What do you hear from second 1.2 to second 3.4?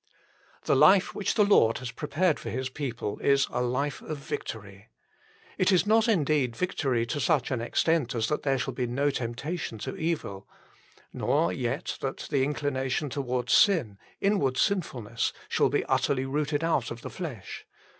the Lord has prepared for His people